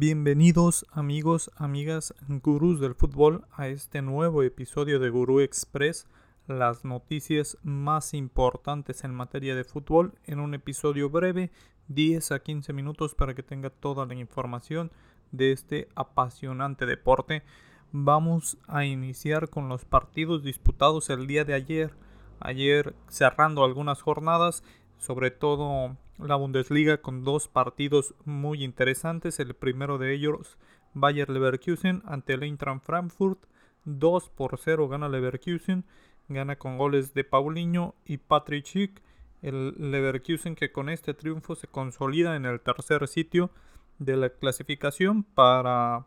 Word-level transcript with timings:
Bienvenidos 0.00 0.86
amigos, 0.92 1.50
amigas, 1.56 2.14
gurús 2.28 2.78
del 2.78 2.94
fútbol 2.94 3.44
a 3.50 3.66
este 3.66 4.00
nuevo 4.00 4.44
episodio 4.44 5.00
de 5.00 5.10
Gurú 5.10 5.40
Express, 5.40 6.06
las 6.46 6.84
noticias 6.84 7.58
más 7.64 8.14
importantes 8.14 9.02
en 9.02 9.12
materia 9.12 9.56
de 9.56 9.64
fútbol 9.64 10.14
en 10.24 10.38
un 10.38 10.54
episodio 10.54 11.10
breve, 11.10 11.50
10 11.88 12.30
a 12.30 12.38
15 12.38 12.72
minutos 12.72 13.16
para 13.16 13.34
que 13.34 13.42
tenga 13.42 13.70
toda 13.70 14.06
la 14.06 14.14
información 14.14 14.92
de 15.32 15.50
este 15.50 15.88
apasionante 15.96 16.86
deporte. 16.86 17.42
Vamos 17.90 18.56
a 18.68 18.84
iniciar 18.84 19.48
con 19.48 19.68
los 19.68 19.84
partidos 19.84 20.44
disputados 20.44 21.10
el 21.10 21.26
día 21.26 21.44
de 21.44 21.54
ayer, 21.54 21.92
ayer 22.38 22.94
cerrando 23.08 23.64
algunas 23.64 24.00
jornadas, 24.00 24.62
sobre 24.96 25.32
todo 25.32 25.96
la 26.18 26.36
Bundesliga 26.36 27.00
con 27.00 27.24
dos 27.24 27.48
partidos 27.48 28.14
muy 28.24 28.64
interesantes. 28.64 29.38
El 29.40 29.54
primero 29.54 29.98
de 29.98 30.14
ellos, 30.14 30.58
Bayer 30.94 31.30
Leverkusen 31.30 32.02
ante 32.04 32.34
el 32.34 32.42
Eintracht 32.42 32.84
Frankfurt. 32.84 33.38
2 33.84 34.30
por 34.30 34.58
0 34.58 34.88
gana 34.88 35.08
Leverkusen. 35.08 35.84
Gana 36.28 36.56
con 36.56 36.76
goles 36.76 37.14
de 37.14 37.24
Paulinho 37.24 37.94
y 38.04 38.18
Patrick 38.18 38.66
Schick. 38.66 39.02
El 39.40 39.74
Leverkusen 39.90 40.56
que 40.56 40.72
con 40.72 40.88
este 40.88 41.14
triunfo 41.14 41.54
se 41.54 41.68
consolida 41.68 42.36
en 42.36 42.44
el 42.44 42.60
tercer 42.60 43.06
sitio 43.06 43.50
de 43.98 44.16
la 44.16 44.30
clasificación 44.30 45.22
para 45.22 46.06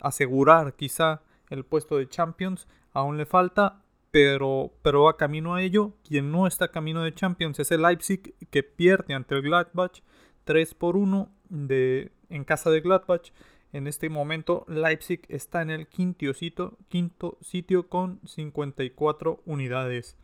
asegurar 0.00 0.74
quizá 0.74 1.22
el 1.48 1.64
puesto 1.64 1.96
de 1.96 2.08
Champions. 2.08 2.68
Aún 2.92 3.16
le 3.16 3.26
falta 3.26 3.82
pero, 4.10 4.72
pero 4.82 5.04
va 5.04 5.16
camino 5.16 5.54
a 5.54 5.62
ello. 5.62 5.94
Quien 6.06 6.30
no 6.30 6.46
está 6.46 6.68
camino 6.68 7.02
de 7.02 7.14
Champions 7.14 7.58
es 7.60 7.70
el 7.70 7.82
Leipzig, 7.82 8.34
que 8.50 8.62
pierde 8.62 9.14
ante 9.14 9.34
el 9.34 9.42
Gladbach 9.42 10.02
3 10.44 10.74
por 10.74 10.96
1 10.96 11.30
de, 11.48 12.12
en 12.28 12.44
casa 12.44 12.70
de 12.70 12.80
Gladbach. 12.80 13.32
En 13.72 13.86
este 13.86 14.08
momento 14.08 14.64
Leipzig 14.68 15.22
está 15.28 15.62
en 15.62 15.70
el 15.70 15.86
quinto 15.86 16.32
sitio, 16.34 16.76
quinto 16.88 17.38
sitio 17.40 17.88
con 17.88 18.20
54 18.26 19.42
unidades. 19.46 20.16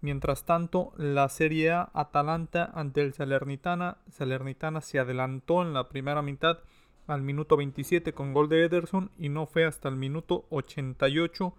Mientras 0.00 0.44
tanto, 0.44 0.92
la 0.96 1.28
Serie 1.28 1.70
A 1.72 1.90
Atalanta 1.94 2.70
ante 2.74 3.02
el 3.02 3.14
Salernitana. 3.14 3.98
Salernitana 4.10 4.80
se 4.80 4.98
adelantó 4.98 5.62
en 5.62 5.72
la 5.72 5.88
primera 5.88 6.22
mitad 6.22 6.58
al 7.06 7.22
minuto 7.22 7.56
27 7.56 8.12
con 8.12 8.34
gol 8.34 8.48
de 8.48 8.64
Ederson 8.64 9.10
y 9.16 9.28
no 9.28 9.46
fue 9.46 9.64
hasta 9.64 9.88
el 9.88 9.96
minuto 9.96 10.46
88 10.50 11.54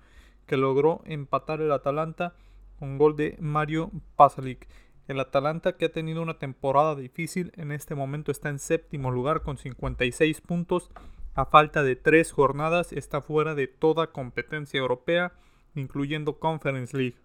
que 0.47 0.57
logró 0.57 1.01
empatar 1.05 1.61
el 1.61 1.71
Atalanta 1.71 2.33
con 2.79 2.97
gol 2.97 3.15
de 3.15 3.37
Mario 3.39 3.91
Pasalic. 4.15 4.67
El 5.07 5.19
Atalanta 5.19 5.77
que 5.77 5.85
ha 5.85 5.91
tenido 5.91 6.21
una 6.21 6.39
temporada 6.39 6.95
difícil 6.95 7.51
en 7.55 7.71
este 7.71 7.93
momento 7.93 8.31
está 8.31 8.49
en 8.49 8.59
séptimo 8.59 9.11
lugar 9.11 9.43
con 9.43 9.57
56 9.57 10.41
puntos. 10.41 10.89
A 11.35 11.45
falta 11.45 11.83
de 11.83 11.95
tres 11.95 12.31
jornadas 12.31 12.91
está 12.91 13.21
fuera 13.21 13.53
de 13.53 13.67
toda 13.67 14.11
competencia 14.11 14.79
europea, 14.79 15.33
incluyendo 15.75 16.39
Conference 16.39 16.97
League. 16.97 17.17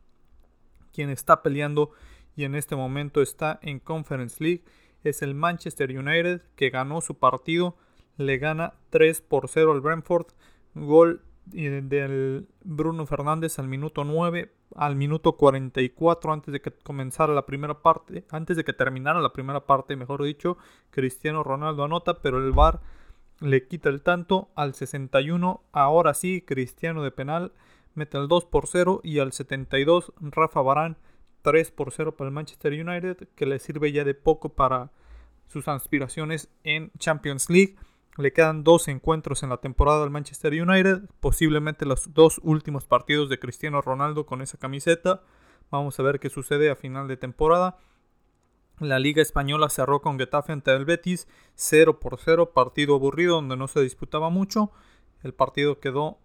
Quien 0.92 1.08
está 1.08 1.42
peleando 1.42 1.92
y 2.36 2.44
en 2.44 2.54
este 2.54 2.76
momento 2.76 3.22
está 3.22 3.58
en 3.62 3.78
Conference 3.78 4.42
League 4.42 4.64
es 5.04 5.22
el 5.22 5.34
Manchester 5.34 5.90
United 5.90 6.42
que 6.56 6.70
ganó 6.70 7.00
su 7.00 7.18
partido, 7.18 7.76
le 8.16 8.38
gana 8.38 8.74
3 8.90 9.20
por 9.22 9.48
0 9.48 9.72
al 9.72 9.80
Brentford, 9.80 10.26
gol 10.74 11.22
del 11.44 12.48
Bruno 12.62 13.06
Fernández 13.06 13.58
al 13.58 13.68
minuto 13.68 14.04
9, 14.04 14.52
al 14.76 14.96
minuto 14.96 15.32
44 15.36 16.32
antes 16.32 16.52
de 16.52 16.60
que 16.60 16.70
comenzara 16.70 17.34
la 17.34 17.46
primera 17.46 17.82
parte, 17.82 18.24
antes 18.30 18.56
de 18.56 18.64
que 18.64 18.72
terminara 18.72 19.20
la 19.20 19.32
primera 19.32 19.66
parte, 19.66 19.96
mejor 19.96 20.22
dicho, 20.22 20.56
Cristiano 20.90 21.42
Ronaldo 21.42 21.84
anota, 21.84 22.20
pero 22.20 22.38
el 22.38 22.52
VAR 22.52 22.80
le 23.40 23.66
quita 23.66 23.88
el 23.88 24.02
tanto 24.02 24.50
al 24.54 24.74
61, 24.74 25.62
ahora 25.72 26.14
sí, 26.14 26.42
Cristiano 26.46 27.02
de 27.02 27.10
penal 27.10 27.52
mete 27.94 28.18
el 28.18 28.28
2 28.28 28.46
por 28.46 28.66
0 28.66 29.00
y 29.02 29.18
al 29.18 29.32
72 29.32 30.12
Rafa 30.20 30.62
Barán 30.62 30.96
3 31.42 31.70
por 31.72 31.92
0 31.92 32.16
para 32.16 32.28
el 32.28 32.34
Manchester 32.34 32.72
United, 32.72 33.28
que 33.34 33.46
le 33.46 33.58
sirve 33.58 33.92
ya 33.92 34.04
de 34.04 34.14
poco 34.14 34.50
para 34.50 34.90
sus 35.48 35.68
aspiraciones 35.68 36.48
en 36.64 36.90
Champions 36.98 37.50
League. 37.50 37.76
Le 38.18 38.32
quedan 38.32 38.62
dos 38.62 38.88
encuentros 38.88 39.42
en 39.42 39.48
la 39.48 39.56
temporada 39.56 40.00
del 40.00 40.10
Manchester 40.10 40.52
United, 40.52 41.08
posiblemente 41.20 41.86
los 41.86 42.12
dos 42.12 42.40
últimos 42.42 42.84
partidos 42.84 43.30
de 43.30 43.38
Cristiano 43.38 43.80
Ronaldo 43.80 44.26
con 44.26 44.42
esa 44.42 44.58
camiseta. 44.58 45.22
Vamos 45.70 45.98
a 45.98 46.02
ver 46.02 46.20
qué 46.20 46.28
sucede 46.28 46.70
a 46.70 46.76
final 46.76 47.08
de 47.08 47.16
temporada. 47.16 47.78
La 48.80 48.98
Liga 48.98 49.22
Española 49.22 49.70
cerró 49.70 50.02
con 50.02 50.18
Getafe 50.18 50.52
ante 50.52 50.72
el 50.72 50.84
Betis 50.84 51.26
0 51.54 52.00
por 52.00 52.18
0, 52.18 52.52
partido 52.52 52.96
aburrido 52.96 53.36
donde 53.36 53.56
no 53.56 53.66
se 53.66 53.80
disputaba 53.80 54.28
mucho. 54.28 54.72
El 55.22 55.32
partido 55.32 55.80
quedó 55.80 56.18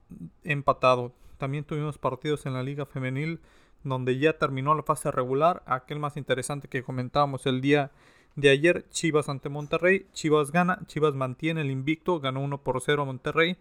empatado. 0.43 1.13
También 1.37 1.63
tuvimos 1.63 1.97
partidos 1.97 2.45
en 2.45 2.53
la 2.53 2.63
Liga 2.63 2.85
Femenil 2.85 3.39
donde 3.83 4.17
ya 4.17 4.37
terminó 4.37 4.75
la 4.75 4.83
fase 4.83 5.11
regular, 5.11 5.63
aquel 5.65 5.99
más 5.99 6.17
interesante 6.17 6.67
que 6.67 6.83
comentábamos 6.83 7.45
el 7.45 7.61
día 7.61 7.91
de 8.37 8.51
ayer, 8.51 8.87
Chivas 8.91 9.29
ante 9.29 9.49
Monterrey. 9.49 10.05
Chivas 10.13 10.51
gana, 10.51 10.79
Chivas 10.85 11.15
mantiene 11.15 11.61
el 11.61 11.71
invicto, 11.71 12.19
ganó 12.19 12.39
1 12.41 12.63
por 12.63 12.79
0 12.79 13.01
a 13.01 13.05
Monterrey. 13.05 13.57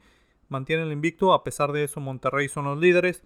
Mantiene 0.50 0.82
el 0.82 0.92
invicto, 0.92 1.32
a 1.32 1.42
pesar 1.42 1.72
de 1.72 1.82
eso 1.82 1.98
Monterrey 1.98 2.48
son 2.48 2.66
los 2.66 2.78
líderes. 2.78 3.24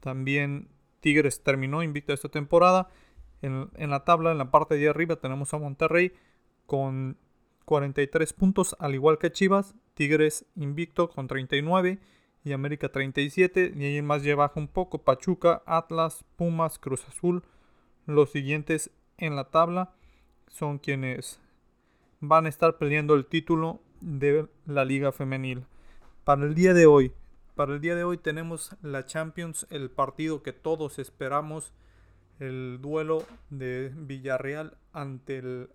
También 0.00 0.68
Tigres 1.00 1.42
terminó 1.44 1.84
invicto 1.84 2.12
esta 2.12 2.28
temporada. 2.28 2.88
En, 3.42 3.70
en 3.76 3.90
la 3.90 4.04
tabla, 4.04 4.32
en 4.32 4.38
la 4.38 4.50
parte 4.50 4.74
de 4.74 4.88
arriba, 4.88 5.14
tenemos 5.16 5.54
a 5.54 5.58
Monterrey 5.58 6.12
con 6.66 7.16
43 7.64 8.32
puntos, 8.32 8.76
al 8.80 8.94
igual 8.96 9.18
que 9.18 9.30
Chivas. 9.30 9.76
Tigres 9.94 10.46
invicto 10.56 11.10
con 11.10 11.28
39 11.28 12.00
y 12.42 12.52
América 12.52 12.90
37. 12.90 13.72
Y 13.76 13.84
ahí 13.84 14.02
más 14.02 14.24
lleva 14.24 14.50
un 14.56 14.66
poco 14.66 15.04
Pachuca, 15.04 15.62
Atlas, 15.64 16.24
Pumas, 16.34 16.80
Cruz 16.80 17.06
Azul. 17.06 17.44
Los 18.06 18.32
siguientes 18.32 18.90
en 19.16 19.36
la 19.36 19.44
tabla 19.44 19.92
son 20.50 20.78
quienes 20.78 21.40
van 22.20 22.46
a 22.46 22.48
estar 22.48 22.78
peleando 22.78 23.14
el 23.14 23.26
título 23.26 23.80
de 24.00 24.46
la 24.66 24.84
liga 24.84 25.12
femenil. 25.12 25.64
Para 26.24 26.44
el 26.44 26.54
día 26.54 26.74
de 26.74 26.86
hoy, 26.86 27.12
para 27.54 27.74
el 27.74 27.80
día 27.80 27.94
de 27.94 28.04
hoy 28.04 28.18
tenemos 28.18 28.76
la 28.82 29.06
Champions, 29.06 29.66
el 29.70 29.90
partido 29.90 30.42
que 30.42 30.52
todos 30.52 30.98
esperamos, 30.98 31.72
el 32.38 32.78
duelo 32.80 33.24
de 33.50 33.92
Villarreal 33.96 34.76
ante 34.92 35.38
el 35.38 35.70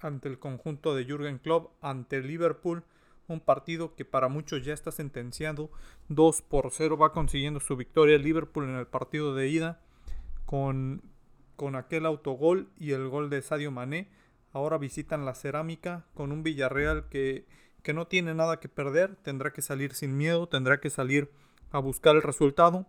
ante 0.00 0.28
el 0.28 0.38
conjunto 0.38 0.94
de 0.94 1.04
Jürgen 1.04 1.38
Klopp 1.38 1.72
ante 1.80 2.20
Liverpool, 2.20 2.84
un 3.26 3.40
partido 3.40 3.94
que 3.94 4.04
para 4.04 4.28
muchos 4.28 4.64
ya 4.64 4.72
está 4.72 4.92
sentenciado, 4.92 5.70
2 6.08 6.42
por 6.42 6.70
0 6.70 6.96
va 6.96 7.12
consiguiendo 7.12 7.60
su 7.60 7.76
victoria 7.76 8.16
Liverpool 8.16 8.64
en 8.64 8.76
el 8.76 8.86
partido 8.86 9.34
de 9.34 9.48
ida 9.48 9.80
con 10.46 11.02
con 11.58 11.74
aquel 11.74 12.06
autogol 12.06 12.70
y 12.78 12.92
el 12.92 13.08
gol 13.08 13.30
de 13.30 13.42
Sadio 13.42 13.72
Mané. 13.72 14.08
Ahora 14.52 14.78
visitan 14.78 15.24
la 15.24 15.34
cerámica 15.34 16.06
con 16.14 16.30
un 16.30 16.44
Villarreal 16.44 17.08
que, 17.08 17.46
que 17.82 17.92
no 17.92 18.06
tiene 18.06 18.32
nada 18.32 18.60
que 18.60 18.68
perder, 18.68 19.16
tendrá 19.16 19.52
que 19.52 19.60
salir 19.60 19.92
sin 19.92 20.16
miedo, 20.16 20.48
tendrá 20.48 20.78
que 20.78 20.88
salir 20.88 21.32
a 21.72 21.80
buscar 21.80 22.14
el 22.14 22.22
resultado 22.22 22.86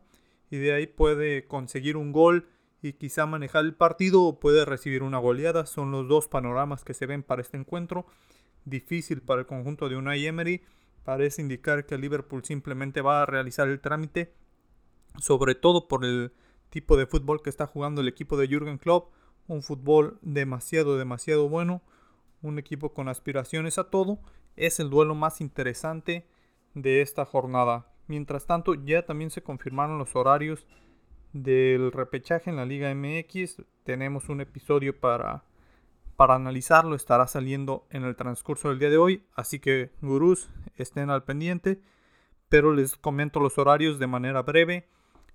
y 0.51 0.57
de 0.57 0.73
ahí 0.73 0.85
puede 0.85 1.47
conseguir 1.47 1.97
un 1.97 2.11
gol 2.11 2.47
y 2.83 2.93
quizá 2.93 3.25
manejar 3.25 3.65
el 3.65 3.73
partido 3.73 4.21
o 4.21 4.39
puede 4.39 4.65
recibir 4.65 5.01
una 5.01 5.17
goleada. 5.17 5.65
Son 5.65 5.91
los 5.91 6.07
dos 6.07 6.27
panoramas 6.27 6.83
que 6.83 6.93
se 6.93 7.07
ven 7.07 7.23
para 7.23 7.41
este 7.41 7.57
encuentro. 7.57 8.05
Difícil 8.65 9.23
para 9.23 9.41
el 9.41 9.47
conjunto 9.47 9.89
de 9.89 9.95
Unai 9.95 10.27
Emery. 10.27 10.61
Parece 11.03 11.41
indicar 11.41 11.87
que 11.87 11.97
Liverpool 11.97 12.45
simplemente 12.45 13.01
va 13.01 13.23
a 13.23 13.25
realizar 13.25 13.67
el 13.67 13.81
trámite, 13.81 14.31
sobre 15.17 15.55
todo 15.55 15.87
por 15.87 16.05
el 16.05 16.33
tipo 16.69 16.97
de 16.97 17.05
fútbol 17.05 17.41
que 17.41 17.49
está 17.49 17.67
jugando 17.67 18.01
el 18.01 18.07
equipo 18.07 18.37
de 18.37 18.47
Jürgen 18.47 18.77
Klopp, 18.77 19.11
un 19.47 19.63
fútbol 19.63 20.19
demasiado, 20.21 20.97
demasiado 20.97 21.49
bueno, 21.49 21.81
un 22.41 22.59
equipo 22.59 22.93
con 22.93 23.09
aspiraciones 23.09 23.77
a 23.77 23.89
todo, 23.89 24.19
es 24.55 24.79
el 24.79 24.89
duelo 24.89 25.15
más 25.15 25.41
interesante 25.41 26.27
de 26.73 27.01
esta 27.01 27.25
jornada. 27.25 27.87
Mientras 28.07 28.45
tanto, 28.45 28.73
ya 28.73 29.05
también 29.05 29.29
se 29.29 29.43
confirmaron 29.43 29.97
los 29.97 30.15
horarios 30.15 30.65
del 31.33 31.91
repechaje 31.91 32.49
en 32.49 32.55
la 32.55 32.65
Liga 32.65 32.93
MX. 32.93 33.63
Tenemos 33.83 34.29
un 34.29 34.41
episodio 34.41 34.99
para, 34.99 35.43
para 36.15 36.35
analizarlo, 36.35 36.95
estará 36.95 37.27
saliendo 37.27 37.85
en 37.89 38.03
el 38.03 38.15
transcurso 38.15 38.69
del 38.69 38.79
día 38.79 38.89
de 38.89 38.97
hoy, 38.97 39.23
así 39.35 39.59
que 39.59 39.91
gurús 40.01 40.49
estén 40.75 41.09
al 41.09 41.23
pendiente, 41.23 41.81
pero 42.49 42.73
les 42.73 42.95
comento 42.95 43.39
los 43.39 43.57
horarios 43.57 43.99
de 43.99 44.07
manera 44.07 44.41
breve. 44.41 44.87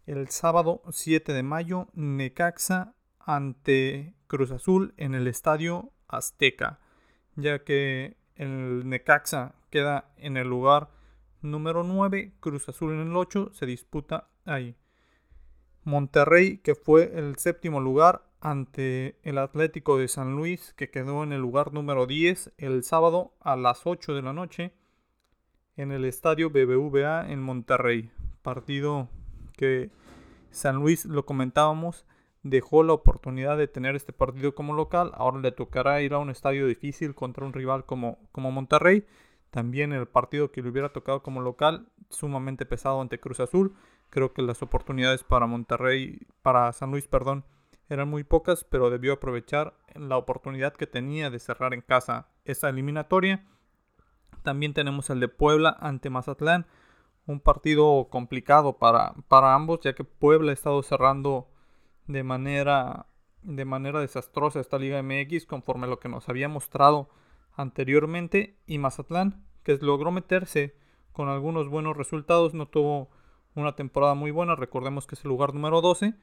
El 0.07 0.29
sábado 0.29 0.83
7 0.91 1.33
de 1.33 1.43
mayo, 1.43 1.89
Necaxa 1.95 2.95
ante 3.19 4.13
Cruz 4.27 4.51
Azul 4.51 4.93
en 4.99 5.15
el 5.15 5.27
Estadio 5.27 5.93
Azteca, 6.09 6.79
ya 7.37 7.65
que 7.65 8.19
el 8.37 8.87
Necaxa 8.87 9.55
queda 9.71 10.13
en 10.19 10.37
el 10.37 10.47
lugar 10.47 10.91
número 11.41 11.85
9, 11.85 12.35
Cruz 12.41 12.69
Azul 12.69 12.93
en 12.93 13.01
el 13.01 13.17
8, 13.17 13.53
se 13.55 13.65
disputa 13.65 14.29
ahí. 14.45 14.77
Monterrey, 15.85 16.59
que 16.59 16.75
fue 16.75 17.19
el 17.19 17.37
séptimo 17.37 17.81
lugar 17.81 18.27
ante 18.43 19.19
el 19.23 19.39
Atlético 19.39 19.97
de 19.97 20.09
San 20.09 20.37
Luis, 20.37 20.75
que 20.75 20.91
quedó 20.91 21.23
en 21.23 21.33
el 21.33 21.41
lugar 21.41 21.73
número 21.73 22.07
10 22.07 22.53
el 22.59 22.85
sábado 22.85 23.33
a 23.41 23.57
las 23.57 23.87
8 23.87 24.15
de 24.15 24.23
la 24.23 24.35
noche. 24.35 24.75
en 25.77 25.93
el 25.93 26.05
estadio 26.05 26.51
BBVA 26.51 27.33
en 27.33 27.43
Monterrey. 27.43 28.11
Partido 28.43 29.09
que 29.57 29.91
San 30.51 30.77
Luis, 30.77 31.05
lo 31.05 31.27
comentábamos, 31.27 32.07
dejó 32.43 32.83
la 32.83 32.93
oportunidad 32.93 33.57
de 33.57 33.67
tener 33.67 33.97
este 33.97 34.13
partido 34.13 34.55
como 34.55 34.75
local. 34.75 35.11
Ahora 35.15 35.41
le 35.41 35.51
tocará 35.51 36.01
ir 36.03 36.15
a 36.15 36.19
un 36.19 36.31
estadio 36.31 36.67
difícil 36.67 37.15
contra 37.15 37.45
un 37.45 37.53
rival 37.53 37.85
como, 37.85 38.19
como 38.31 38.53
Monterrey. 38.53 39.07
También 39.51 39.93
el 39.93 40.07
partido 40.07 40.51
que 40.51 40.63
le 40.63 40.69
hubiera 40.69 40.93
tocado 40.93 41.23
como 41.23 41.41
local, 41.41 41.89
sumamente 42.11 42.67
pesado 42.67 43.01
ante 43.01 43.21
Cruz 43.21 43.41
Azul. 43.41 43.75
Creo 44.11 44.33
que 44.33 44.43
las 44.43 44.63
oportunidades 44.63 45.25
para 45.25 45.47
Monterrey, 45.47 46.21
para 46.43 46.73
San 46.73 46.91
Luis, 46.91 47.09
perdón, 47.09 47.45
eran 47.89 48.09
muy 48.09 48.25
pocas, 48.25 48.65
pero 48.65 48.91
debió 48.91 49.15
aprovechar 49.15 49.75
la 49.95 50.17
oportunidad 50.17 50.75
que 50.75 50.87
tenía 50.87 51.31
de 51.31 51.39
cerrar 51.39 51.75
en 51.75 51.81
casa 51.81 52.29
esa 52.45 52.69
eliminatoria. 52.69 53.45
También 54.43 54.75
tenemos 54.75 55.11
el 55.11 55.21
de 55.21 55.29
Puebla 55.29 55.77
ante 55.81 56.11
Mazatlán, 56.11 56.67
un 57.27 57.41
partido 57.41 58.09
complicado 58.11 58.79
para, 58.79 59.15
para 59.29 59.55
ambos, 59.55 59.81
ya 59.81 59.95
que 59.95 60.05
Puebla 60.05 60.51
ha 60.51 60.55
estado 60.55 60.83
cerrando 60.83 61.49
de 62.07 62.23
manera, 62.23 63.07
de 63.43 63.65
manera 63.65 64.01
desastrosa 64.01 64.61
esta 64.61 64.79
Liga 64.79 65.03
MX 65.03 65.47
conforme 65.47 65.87
a 65.87 65.91
lo 65.91 65.99
que 65.99 66.09
nos 66.09 66.29
había 66.29 66.49
mostrado 66.49 67.09
anteriormente 67.57 68.57
y 68.67 68.79
Mazatlán, 68.79 69.45
que 69.63 69.77
logró 69.79 70.11
meterse 70.11 70.75
con 71.13 71.29
algunos 71.29 71.69
buenos 71.69 71.97
resultados, 71.97 72.55
no 72.55 72.67
tuvo 72.67 73.09
una 73.55 73.77
temporada 73.77 74.15
muy 74.15 74.31
buena, 74.33 74.57
recordemos 74.57 75.07
que 75.07 75.15
es 75.15 75.25
el 75.25 75.31
lugar 75.31 75.55
número 75.55 75.81
12 75.81 76.15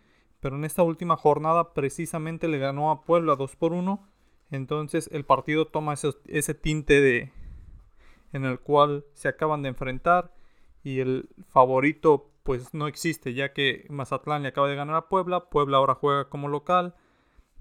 pero 0.41 0.55
en 0.55 0.65
esta 0.65 0.83
última 0.83 1.15
jornada 1.15 1.73
precisamente 1.73 2.49
le 2.49 2.57
ganó 2.57 2.91
a 2.91 3.03
Puebla 3.03 3.35
2 3.35 3.55
por 3.55 3.71
1. 3.73 4.05
Entonces 4.49 5.07
el 5.13 5.23
partido 5.23 5.67
toma 5.67 5.93
ese, 5.93 6.53
tinte 6.55 6.99
de 6.99 7.31
en 8.33 8.43
el 8.43 8.59
cual 8.59 9.05
se 9.13 9.29
acaban 9.29 9.61
de 9.61 9.69
enfrentar 9.69 10.33
y 10.83 10.99
el 10.99 11.29
favorito 11.49 12.29
pues 12.43 12.73
no 12.73 12.87
existe 12.87 13.33
ya 13.33 13.53
que 13.53 13.85
Mazatlán 13.89 14.41
le 14.41 14.49
acaba 14.49 14.67
de 14.67 14.75
ganar 14.75 14.95
a 14.95 15.09
Puebla, 15.09 15.49
Puebla 15.49 15.77
ahora 15.77 15.95
juega 15.95 16.29
como 16.29 16.47
local, 16.47 16.95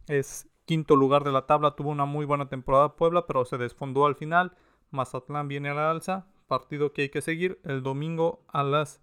es 0.06 0.48
quinto 0.64 0.96
lugar 0.96 1.24
de 1.24 1.32
la 1.32 1.46
tabla, 1.46 1.76
tuvo 1.76 1.90
una 1.90 2.06
muy 2.06 2.24
buena 2.24 2.48
temporada 2.48 2.96
Puebla 2.96 3.26
pero 3.26 3.44
se 3.44 3.58
desfondó 3.58 4.06
al 4.06 4.16
final, 4.16 4.56
Mazatlán 4.90 5.48
viene 5.48 5.68
a 5.68 5.74
la 5.74 5.90
alza, 5.90 6.26
partido 6.48 6.92
que 6.92 7.02
hay 7.02 7.08
que 7.10 7.22
seguir 7.22 7.60
el 7.64 7.82
domingo 7.82 8.40
a 8.48 8.62
las 8.62 9.00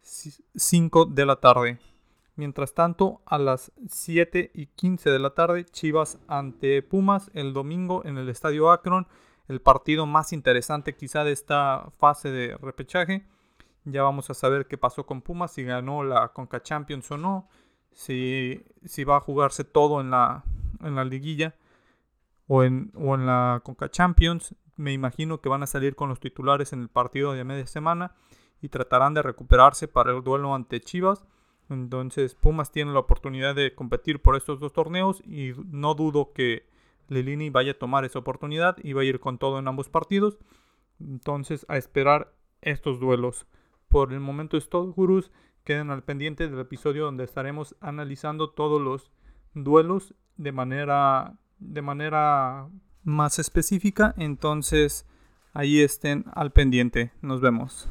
5 0.00 1.06
de 1.06 1.26
la 1.26 1.36
tarde. 1.36 1.78
Mientras 2.36 2.72
tanto, 2.72 3.20
a 3.26 3.36
las 3.36 3.72
7 3.88 4.52
y 4.54 4.66
15 4.66 5.10
de 5.10 5.18
la 5.18 5.30
tarde, 5.30 5.64
Chivas 5.64 6.18
ante 6.28 6.82
Pumas 6.82 7.30
el 7.34 7.52
domingo 7.52 8.02
en 8.04 8.16
el 8.16 8.28
Estadio 8.28 8.70
Akron, 8.70 9.08
el 9.48 9.60
partido 9.60 10.06
más 10.06 10.32
interesante 10.32 10.94
quizá 10.94 11.24
de 11.24 11.32
esta 11.32 11.90
fase 11.98 12.30
de 12.30 12.56
repechaje. 12.56 13.26
Ya 13.90 14.02
vamos 14.02 14.30
a 14.30 14.34
saber 14.34 14.66
qué 14.66 14.78
pasó 14.78 15.06
con 15.06 15.22
Pumas, 15.22 15.52
si 15.52 15.64
ganó 15.64 16.02
la 16.02 16.28
Conca 16.28 16.62
Champions 16.62 17.10
o 17.10 17.18
no, 17.18 17.48
si, 17.92 18.64
si 18.84 19.04
va 19.04 19.16
a 19.16 19.20
jugarse 19.20 19.64
todo 19.64 20.00
en 20.00 20.10
la, 20.10 20.44
en 20.80 20.94
la 20.94 21.04
liguilla 21.04 21.54
o 22.46 22.64
en, 22.64 22.92
o 22.96 23.14
en 23.14 23.26
la 23.26 23.60
Conca 23.64 23.90
Champions. 23.90 24.54
Me 24.76 24.92
imagino 24.92 25.40
que 25.40 25.48
van 25.48 25.62
a 25.62 25.66
salir 25.66 25.96
con 25.96 26.08
los 26.08 26.20
titulares 26.20 26.72
en 26.72 26.82
el 26.82 26.88
partido 26.88 27.32
de 27.32 27.44
media 27.44 27.66
semana 27.66 28.14
y 28.60 28.68
tratarán 28.68 29.14
de 29.14 29.22
recuperarse 29.22 29.88
para 29.88 30.12
el 30.12 30.22
duelo 30.22 30.54
ante 30.54 30.80
Chivas 30.80 31.24
entonces 31.70 32.34
Pumas 32.34 32.72
tiene 32.72 32.92
la 32.92 33.00
oportunidad 33.00 33.54
de 33.54 33.74
competir 33.74 34.22
por 34.22 34.36
estos 34.36 34.58
dos 34.58 34.72
torneos 34.72 35.22
y 35.26 35.52
no 35.66 35.94
dudo 35.94 36.32
que 36.32 36.66
Lelini 37.08 37.50
vaya 37.50 37.72
a 37.72 37.78
tomar 37.78 38.04
esa 38.04 38.18
oportunidad 38.18 38.76
y 38.82 38.92
va 38.94 39.02
a 39.02 39.04
ir 39.04 39.20
con 39.20 39.38
todo 39.38 39.58
en 39.58 39.68
ambos 39.68 39.88
partidos. 39.88 40.38
Entonces 41.00 41.66
a 41.68 41.76
esperar 41.76 42.32
estos 42.62 43.00
duelos. 43.00 43.46
Por 43.88 44.12
el 44.12 44.20
momento 44.20 44.56
es 44.56 44.68
todo, 44.68 44.92
gurús. 44.92 45.30
Queden 45.64 45.90
al 45.90 46.02
pendiente 46.02 46.48
del 46.48 46.60
episodio 46.60 47.04
donde 47.04 47.24
estaremos 47.24 47.76
analizando 47.80 48.50
todos 48.50 48.80
los 48.80 49.10
duelos 49.54 50.14
de 50.36 50.52
manera, 50.52 51.36
de 51.58 51.82
manera 51.82 52.68
más 53.04 53.38
específica. 53.38 54.14
Entonces 54.16 55.06
ahí 55.52 55.80
estén 55.80 56.24
al 56.34 56.52
pendiente. 56.52 57.12
Nos 57.20 57.40
vemos. 57.40 57.88